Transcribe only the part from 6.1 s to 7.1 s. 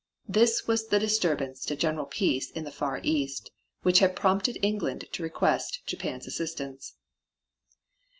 assistance.